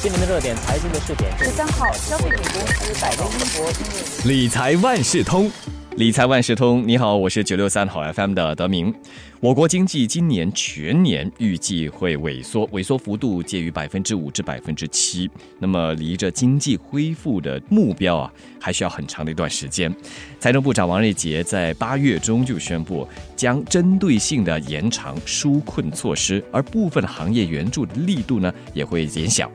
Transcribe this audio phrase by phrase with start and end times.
[0.00, 5.50] 今年的热点财经的试点，十三号，消费品公司百威英博理财万事通。
[5.96, 8.94] 理财万事通，你好，我是九六三好 FM 的德明。
[9.40, 15.28] 我国经济今年全年预计会萎缩，萎缩幅度介于百分之五至百分之七。
[15.58, 19.92] 那么，离着经济恢复的目标啊，还需要很长的一段时间。
[20.38, 29.50] 财政部长王瑞杰在八月中就宣布，将针对性的延长纾困措施，而部分行业援助的力度呢，也会减小。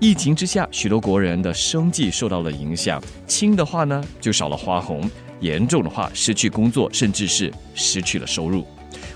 [0.00, 5.08] 疫情之下，许多国人的生计受到了影响，轻的话呢，就少了花红。
[5.40, 8.66] 严重的话，失去工作，甚至是失去了收入。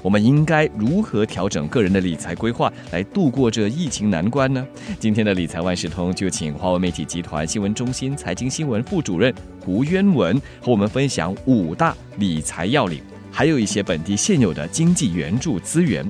[0.03, 4.67] 我们应该如何调整个人的理财规划，来度过这疫情难关呢？
[4.99, 9.35] 今天的理财万事通就请华为媒体集团新闻中心财经新闻副主任
[9.65, 16.09] 胡渊文和我们分享五大理财要领，还有一些本地现有的经济援助资源，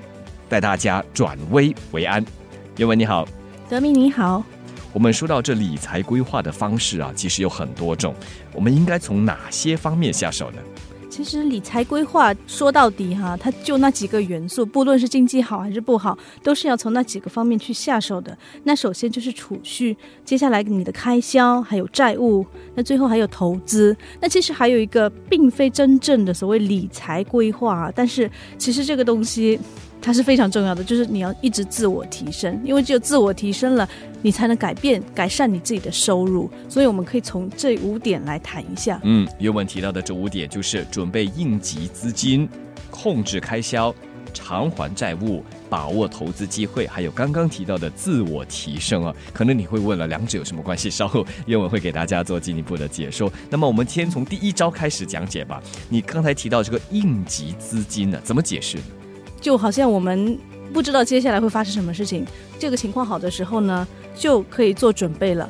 [0.49, 2.25] 带大家转危为安。
[2.79, 3.27] 渊文你好，
[3.69, 4.45] 德明你好。
[4.93, 8.15] 我们说到这理财规划的方式啊，其实有很多种。
[8.55, 10.59] 我们应该从哪些方面下手呢？
[11.11, 18.37] 其实理财规划说到底哈，它就那几个元素，不论是经济好还是不好，都是要从那几个方面去下手的。
[18.65, 23.97] 那首先就是储蓄，接下来你的开销，还有债务，那最后还有投资。
[24.21, 29.59] 那其实还有一个，并非真正的所谓理财规划，啊但是其实这个东西。
[30.01, 33.87] 它是非常重要的，就是你要一直自我提升，因为只有自我提升了，
[34.23, 36.51] 你才能改变、改善你自己的收入。
[36.69, 39.01] 所以我们可以从这五点来谈一下。
[39.05, 42.49] 嗯，原文提到的这五点就是准备应急资金、
[42.91, 43.95] 控制开销、
[44.33, 49.15] 偿还债务、把握投资机会，还有刚刚提到的自我提升啊。
[49.33, 50.89] 可能你会问了，两者有什么关系？
[50.89, 53.31] 稍后叶文会给大家做进一步的解说。
[53.51, 55.63] 那么我们先从第一招开始讲解吧。
[55.89, 58.79] 你刚才提到这个应急资金呢，怎么解释？
[59.41, 60.39] 就好像我们
[60.73, 62.27] 不知道接下来会发生什么事情，
[62.59, 65.49] 这个情况好的时候呢，就可以做准备了。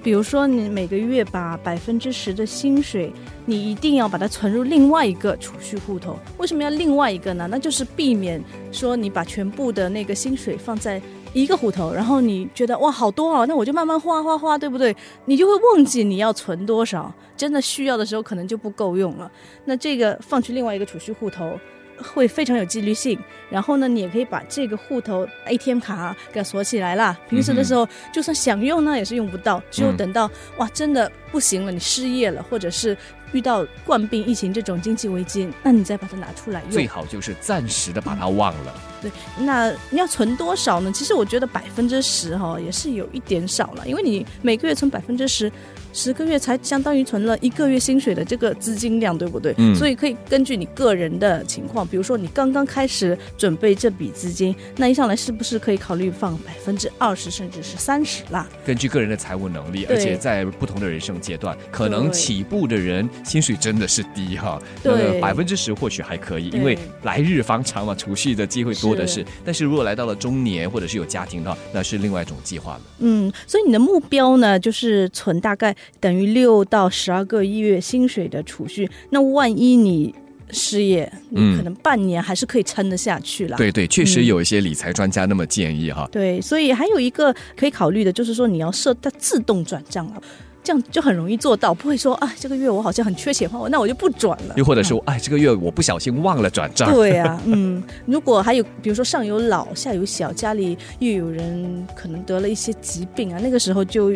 [0.00, 3.12] 比如说，你每个月把百分之十的薪水，
[3.44, 6.16] 你一定要把它存入另外一个储蓄户头。
[6.38, 7.48] 为什么要另外一个呢？
[7.50, 11.02] 那就是避免说你把全部的那个薪水放在
[11.34, 14.94] 一个户头，然后你觉得哇好多啊，那我就慢慢花花花，对不对？
[15.24, 19.30] 你就会忘记你要存多少，真的需要的时候可能就不够用了。
[19.64, 21.58] 那这个放去另外一个储蓄户头。
[22.02, 23.18] 会非常有纪律性，
[23.50, 27.18] 然后呢，你也可以把这个户头 ATM 卡给它锁起来啦。
[27.28, 32.96] 平时的时候，就算想用呢，也是用不到，只有等到哇，真的不行了，你失业了，或者是。
[33.32, 38.74] 遇到冠病疫情这种经济危机，那你再把它拿出来用，最好就是暂时的把它忘了。
[39.02, 40.90] 对，那你要存多少呢？
[40.90, 45.52] 其实我觉得百分之十哈也是有一点少了，因为你每个月存百分之十，
[45.92, 49.54] 十个月才相当于存了一个月薪水的这个资金量，对不对？
[49.58, 49.76] 嗯。
[49.76, 58.48] 所以可以根据你个人的情况，比如说你刚刚开始准备这笔资金，那一上来是不是可以考虑放百分之二十甚至是三十啦？
[58.64, 63.08] 根据个人的财务能力，而且在不同的人生阶段，可能起步的人。
[63.24, 69.24] 薪水真的是低哈，对，百分之十或许还可以，因为来日方长嘛，储蓄的机会多的是。
[69.44, 72.80] 但是如果来到了中年或者是有家庭的话，那是另外一种计划了。
[73.00, 78.88] 嗯，所以你的目标呢，就是存大概等于六到十二个月薪水的储蓄。
[79.10, 80.14] 那万一你
[80.50, 83.56] 失业，你可能半年还是可以撑得下去了。
[83.56, 86.08] 对对，确实有一些理财专家那么建议哈。
[86.10, 90.22] 对，所以还有一个可以考虑的就是说，你要设它自动转账了。
[90.68, 94.54] 这样就很容易做到，不会说啊，这个月我好像很缺钱话，那我就不转了。
[94.58, 96.92] 又或者说，哎，这个月我不小心忘了转账。
[96.92, 104.12] 对啊， 嗯，如果还有比如说上有老下有小，家里又有人可能得了一些疾病啊，那个时候就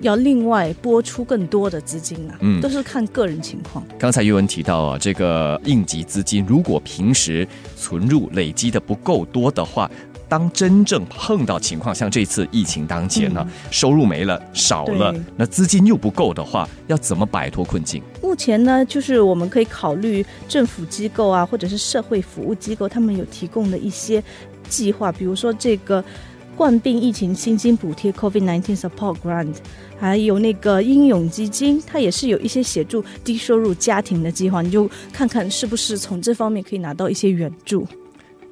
[0.00, 2.36] 要另外拨出更多的资金啊。
[2.40, 3.84] 嗯，都是看个人情况。
[3.98, 7.46] 刚才余文提到啊，这个应急资金，如果平时
[7.76, 9.90] 存入累积的不够多的话。
[10.26, 18.02] 当真正碰到情况，像这次疫情当前呢，收入没了少了，那资金又不够的话，要怎么摆脱困境？
[18.22, 24.20] 目前呢，就是我们可以考虑政府机构啊，或者是社会服务机构，他们有提供的一些
[24.66, 26.02] 计划，比如说这个
[26.56, 29.56] 冠病疫情薪金补贴 （COVID-19 Support Grant），
[29.98, 37.86] 还有那个英勇基金，它也是有一些协助低收入家庭的计划，你就看看是不是从这方面可以拿到一些援助。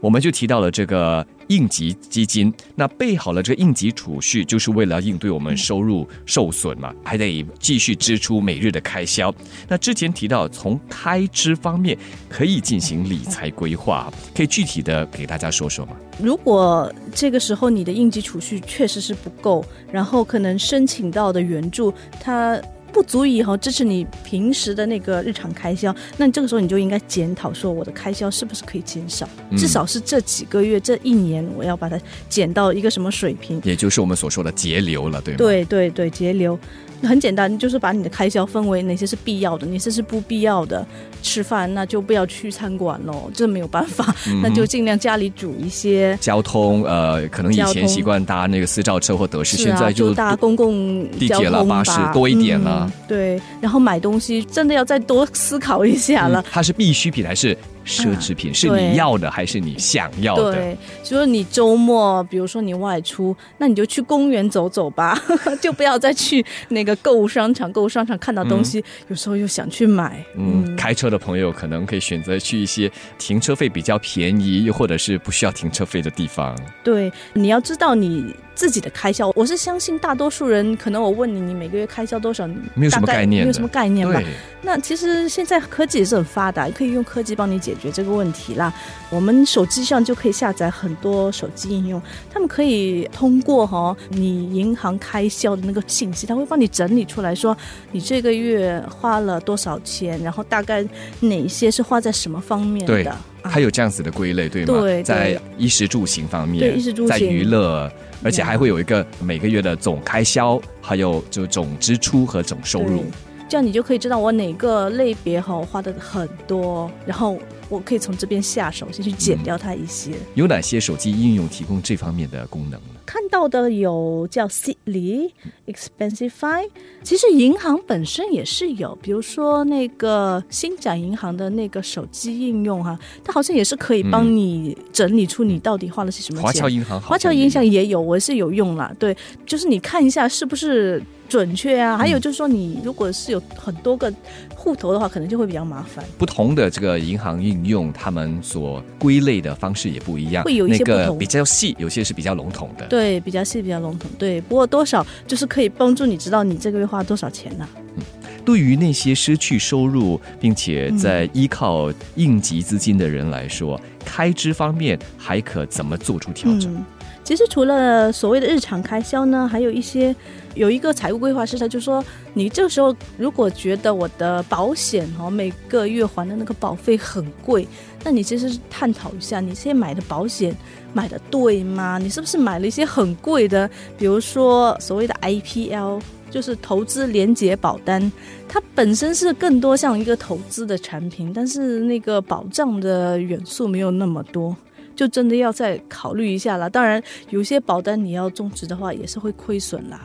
[0.03, 9.33] 我们就提到了这个应急基金，那备好了这个应急储蓄，就是为了应对我们收入受损嘛，还得继续支出每日的开销。
[9.69, 11.97] 那之前提到从开支方面
[12.29, 15.93] 可以进行理财规划，可以具体的给大家说说吗？
[16.21, 22.61] 如果这个时候你的应急储蓄确实是不够，然后可能申请到的援助它。
[22.93, 31.99] 不足以哈支持你平时的那个日常开销，那你这个时候你就应该检讨说我的开销是不是可以减少，嗯至少是这几个月这一年我要把它
[32.29, 33.61] 减到一个什么水平。
[33.65, 36.59] 也就是我们所说的节流了，对吗？，对对对，节流
[37.03, 40.87] 很简单，就是把你的开销分为哪些是必要的，哪些是不必要的。
[41.23, 46.19] 吃饭那就不要去餐馆喽，这没有办法， 嗯那就尽量家里煮一些。
[46.21, 56.45] 交通呃，可能以前习惯搭那个私照车或德士，啊，现在就搭公共地铁了交通吧巴士多一点了嗯对，然后买东西真的要再多思考一下了嗯。
[56.51, 58.53] 它是必需品还是奢侈品？
[58.53, 60.53] 是你要的还是你想要的？
[60.53, 65.21] 对，就是你周末，比如说你外出，那你就去公园走走吧，
[65.61, 67.73] 就不要再去那个购物商场。
[67.73, 70.25] 购物商场看到东西，有时候又想去买。
[70.37, 76.57] 嗯，开车的朋友可能可以选择去一些停车费比较便宜，又或者是不需要停车费的地方。
[76.85, 79.33] 对，你要知道你自己的开销。
[79.35, 84.27] 我是相信大多数人，可能我问你，你每个月开销多少，没有什么概概念没有什么概念吧对？，
[84.61, 88.73] 那其实现在科技也是很发达，可以用科技帮你解决这个问题啦。
[89.11, 97.57] 我们手机上就可以下载很多手机应用，他们可以通过哈、你银行开销的那个信息，他会帮你整理出来说
[97.91, 100.85] 你这个月花了多少钱，然后大概
[101.21, 103.11] 哪些是花在什么方面对的。
[103.11, 104.81] 啊还有这样子的归类，对吗？
[104.81, 107.91] 对对在衣食住行方面，对衣食住行在娱乐，
[108.23, 113.05] 而且还会有一个每个月的总开销，还有就总支出和总收入。
[113.49, 117.37] 这样你就可以知道我哪个类别哈花的很多，然后
[117.73, 120.13] 我可以从这边下手，先去减掉它一些。
[120.35, 123.01] 有哪些手机应用提供这方面的功能呢？
[123.07, 125.31] 看到的有叫 Seedly、
[125.67, 126.69] Expensify，
[127.03, 136.45] 其实银行本身也是有，比如说那个新展银行的那个手机应用哈、它好像也是可以帮你整理出你到底花了些什么钱。
[136.45, 138.95] 华侨银行华侨银行也有，我是有用啦。
[138.99, 139.17] 对，
[139.47, 141.97] 就是你看一下是不是准确啊？
[141.97, 144.13] 还有就是说，你如果是有很多个
[144.55, 146.05] 户头的话，可能就会比较麻烦。
[146.17, 152.87] 不同的这个银行应用，他们所归类的方式也不一样，会有一些那个比较细，有些是比较笼统的。
[152.87, 154.11] 对，比较细，比较笼统。
[154.19, 157.69] 对，不过多少就是可以帮助你知道你这个月花多少钱呢？
[157.97, 158.03] 嗯、
[158.45, 166.75] 对于那些失去收入并且嗯在依靠应急资金的人来说，开支方面还可怎么做出调整？
[166.75, 166.85] 嗯，
[167.25, 170.15] 其实除了所谓的日常开销呢，还有一些
[170.55, 172.05] 有一个财务规划师，他就说，
[172.35, 177.67] 你这个时候如果觉得我的保险哦每个月还的那个保费很贵，
[178.05, 180.55] 那你其实探讨一下，你现在买的保险
[180.93, 181.99] 买的对吗？
[181.99, 186.01] 你是不是买了一些很贵的，比如说所谓的 IPL。
[186.33, 188.11] 就是投资连结保单，
[188.49, 194.57] 它本身是更多像一个投资的产品，但是那个保障的元素没有那么多。
[194.95, 196.69] 就真的要再考虑一下了。
[196.69, 200.01] 当然，有些保单你要终止的话，也是会亏损啦。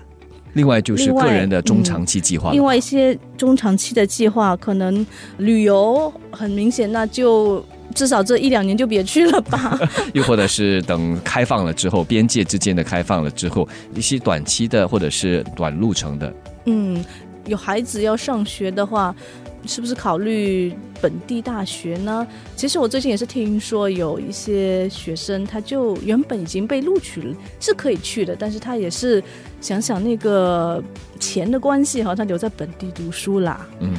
[0.53, 5.05] 另外就是个人的中长期计划另外一些中长期的计划，可能
[5.37, 7.63] 旅游很明显，那就
[7.93, 9.79] 至少这一两年就别去了吧。
[10.13, 16.33] 又或者是等开放了之后，边界之间的开放了之后，一些短期的或者是短路程的，
[16.65, 17.05] 嗯，
[17.45, 19.15] 有孩子要上学的话，
[19.65, 22.25] 是不是考虑本地大学呢？
[22.55, 29.23] 其实我最近也是听说有一些学生，他就原本已经被录取了，是可以去的，但是他也是
[29.59, 30.83] 想想那个
[31.19, 33.65] 钱的关系哈，他留在本地读书啦。
[33.79, 33.93] 嗯。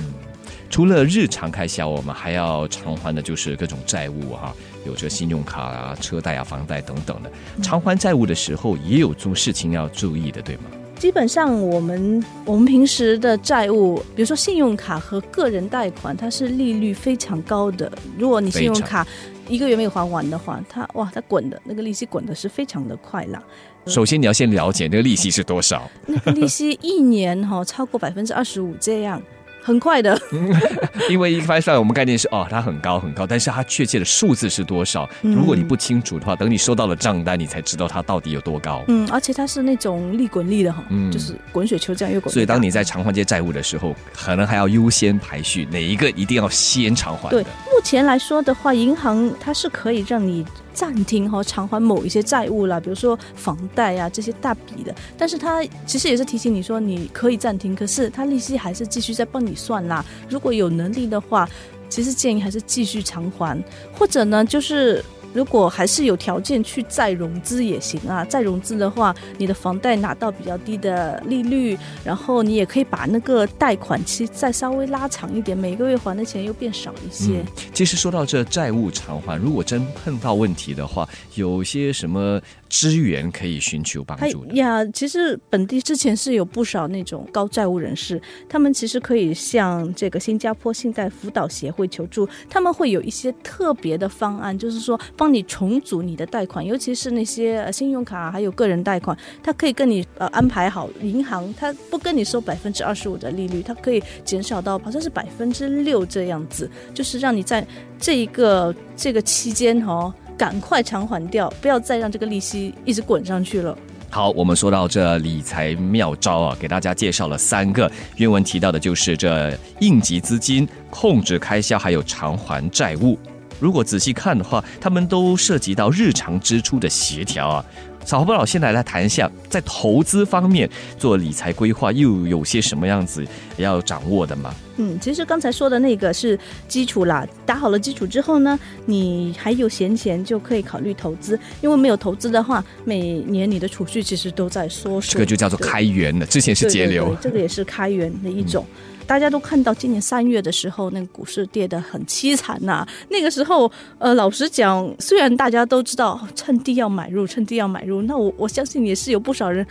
[0.71, 4.55] 除了日常开销，我们还要偿还的就是各种债务哈、
[4.85, 7.33] 有这信用卡啊、车贷啊、房贷等等的。
[7.63, 10.65] 偿还债务的时候，也有做事情要注意的，对吗？
[10.99, 17.91] 基本上，我们我们平时的债务，比如说信用卡和个人贷款，它是利率非常高的。
[18.19, 19.07] 如果你信用卡
[19.47, 23.41] 一个月没有还完的话，它哇，它滚的那个利息滚的是非常的快啦。
[23.87, 29.23] 首先你要先了解那个利息是多少，那个利息一年哈、超过百分之二十五，这样
[29.63, 30.21] 很快的。
[31.11, 35.09] 因为一般上我们概念是哦，它很高很高，但是它确切的数字是多少？
[35.23, 38.85] 嗯如果你不清楚的话，等你收到了账单，你才知道它到底有多高。
[38.89, 42.33] 嗯，而且它是那种利滚利的哈、嗯就是滚雪球这样越滚。
[42.33, 47.43] 所以，当你在偿还这些债务的时候，可能还要优先排序，哪一个一定要先偿还对。
[47.43, 50.45] 目前来说的话，银行它是可以让你
[50.79, 60.05] 暂停和偿还某一些债务啦，比如说房贷啊这些大笔的，但是他其实也是提醒你说你可以暂停，可是他利息还是继续在帮你算啦。
[60.29, 61.49] 如果有能力的话，
[61.89, 63.61] 其实建议还是继续偿还，
[63.93, 77.45] 或者呢就是如果还是有条件去再融资也行啊，再融资的话，你的房贷拿到比较低的利率，然后你也可以把那个贷款期再稍微拉长一点，每个月还的钱又变少一些。
[77.73, 84.55] 其实说到这债务偿还，如果真碰到问题的话，有些什么资源可以寻求帮助的？
[84.55, 107.67] 呀，其实本地之前是有不少那种高债务人士，他们其实可以向这个新加坡信贷辅导协会求助，他们会有一些特别的方案，就是说帮你重组你的贷款，尤其是那些信用卡还有个人贷款，他可以跟你呃安排好银行，他不跟你收百分之二十五的利率，它可以减少到好像是百分之六这样子，就是让你在
[107.99, 113.77] 这一个这个期间哦，赶快偿还掉，不要再让这个利息一直滚上去了。
[114.11, 117.91] 好，我们说到这理财妙招啊，给大家介绍了三个。
[118.17, 123.19] 原文提到的就是这应急资金、控制开销，还有偿还债务。
[123.59, 127.65] 如果仔细看的话，他们都涉及到日常支出的协调啊。
[128.05, 133.23] 小何老现在来谈一下，在投资方面做理财规划又有些什么样子
[133.59, 134.55] 要掌握的吗？
[134.79, 145.13] 嗯，其实刚才说的那个是基础啦，打好了基础之后呢，你还有闲钱就可以考虑投资，因为没有投资的话，每年你的储蓄其实都在缩水。
[145.13, 148.65] 这个就叫做开源的，之前是节流，这个也是开源的一种。
[149.09, 152.87] 大家都看到今年三月的时候，那个股市跌得很凄惨呐。
[153.09, 159.67] 那个时候，呃，老实讲，虽然大家都知道趁低要买入，趁低要买入，那我我相信也是有不少人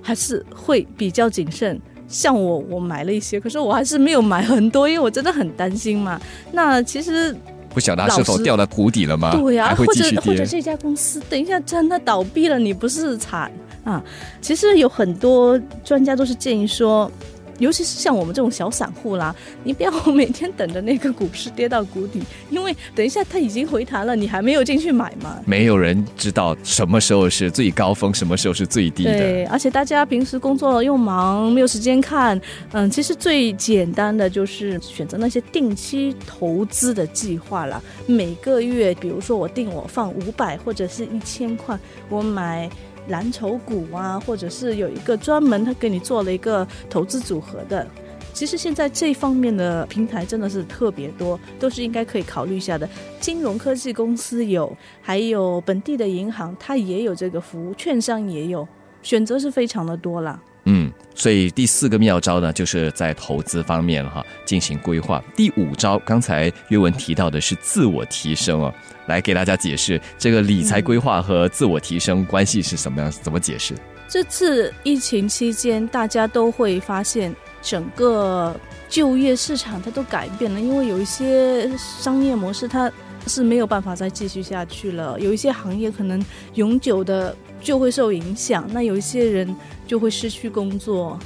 [0.00, 1.78] 还是会比较谨慎。
[2.06, 6.20] 像我，我买了一些，可是我还是没有买很多，因为我真的很担心嘛。
[6.52, 7.36] 那其实
[7.74, 9.32] 不晓得它是否掉到谷底了吗？
[9.32, 13.50] 对呀，或者或者这家公司等一下真的倒闭了，你不是惨
[13.82, 14.00] 啊？
[14.40, 17.10] 其实有很多专家都是建议说。
[17.58, 19.34] 尤其是像我们这种小散户啦，
[19.64, 25.38] 你不要每天等着那个股市跌到谷底，因为等一下它已经回弹了，你还没有进去买嘛。
[25.44, 29.18] 没有人知道什么时候是最高峰，什么时候是最低的。
[29.18, 32.40] 对，而且大家平时工作又忙，没有时间看。
[32.72, 37.82] 嗯，其实最简单的就是选择那些定期投资的计划了。
[38.06, 42.68] 每个月，比如说我定我放五百或者是一千块，我买。
[43.08, 47.86] 蓝筹股啊，或者是有一个专门他给你做了一个投资组合的，
[48.32, 52.88] 其实现在这方面的平台真的是特别多，都是应该可以考虑一下的。
[53.20, 58.66] 金融科技公司有，还有本地的银行，它也有这个服务，券商也有，
[59.02, 60.40] 选择是非常的多了。
[60.70, 65.24] 嗯，所以第四个妙招呢，就是在投资方面哈进行规划。
[65.34, 68.72] 第五招，刚才约文提到的是自我提升哦。
[69.06, 73.10] 来给大家解释这个理财规划和自我提升关系是什么样？
[73.10, 73.74] 怎么解释？
[74.06, 78.54] 这次疫情期间，大家都会发现整个
[78.90, 82.92] 就业市场它都改变了，因为有一些商业模式它
[83.26, 86.22] 是没有办法再继续下去了，有一些行业可能
[86.56, 89.54] 永久的就会受影响，那有一些人
[89.86, 91.18] 就会失去工作。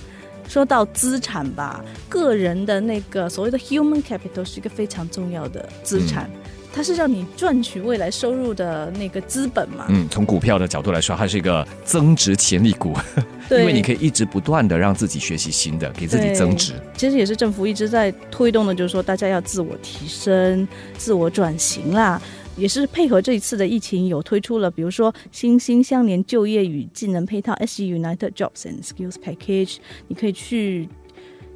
[0.48, 6.28] 说到资产吧，个人的那个所谓的 human capital 是一个非常重要的资产。
[6.74, 9.84] 它是让你赚取未来收入的那个资本嘛？
[9.90, 12.96] 嗯，从股票的角度来说，它是一个增值潜力股，
[13.50, 16.72] 因为你可以一直不断的让自己学习新的，给自己增值。
[16.96, 22.20] 其实也是政府一直在推动的，就是说大家要自我提升、自我转型啦。
[22.56, 29.78] 也是配合这一次的疫情，有推出了，比如说新兴相连就业与技能配套 ”（SE United Jobs and Skills Package），
[30.08, 30.88] 你可以去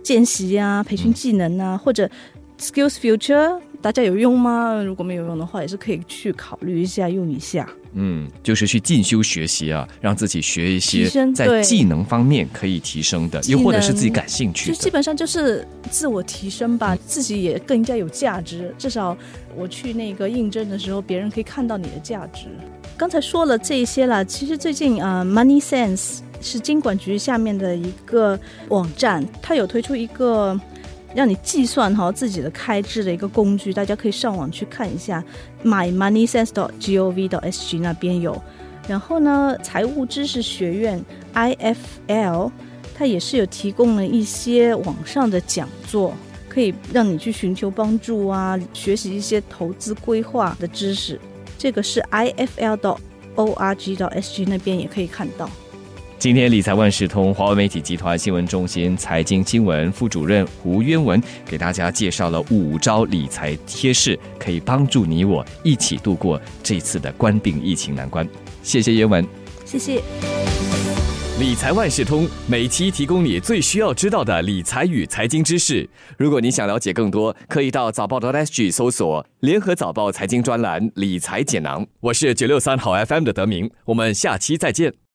[0.02, 2.08] 见习啊、培训技能啊，或者
[2.60, 3.60] Skills Future。
[3.82, 4.82] 大家有用吗？
[4.82, 7.68] 如果没有用的话，也是可以去考虑一下用一下。
[7.92, 14.74] 嗯，就是去进修学习啊，让自己学一些在技能方面可以提升的，又或者是自己感兴趣的。
[14.74, 18.74] 就基本上就是自我提升吧，自己也更加有价值。
[18.76, 19.16] 至少
[19.54, 22.46] 我去那个应征的时候，别人可以看到你的价值。
[22.96, 30.58] 刚才说了这些了，其实最近啊，Money Sense 是经管局下面的一个网站，它有推出一个。
[31.16, 35.24] 让你计算哈自己的开支的一个工具，大家可以上网去看一下
[35.64, 38.40] ，mymoneysense.gov.sg 那边有。
[38.86, 41.02] 然后呢，财务知识学院
[41.34, 42.50] IFL
[42.94, 46.14] 它也是有提供了一些网上的讲座，
[46.48, 51.18] 可以让你去寻求帮助啊，学习一些投资规划的知识。
[51.58, 52.96] 这个是 IFL.org.sg
[54.46, 55.50] 那边也可以看到。
[56.18, 68.26] 今天理财万事通华为媒体集团新闻中心财经新闻副主任胡渊文给大家介绍了五招理财贴士，可以帮助你我一起度过这次的冠病疫情难关。
[68.62, 69.26] 谢谢渊文，
[69.66, 70.02] 谢谢。
[71.38, 75.86] 理财万事通每期提供你最需要知道的理财与财经知识。
[76.16, 81.86] 如果你想了解更多，可以到早报的 SG 搜索“联合早报财经专栏理财简囊”。
[82.00, 84.94] 我是九六三好 FM 的德明，我们下期再见。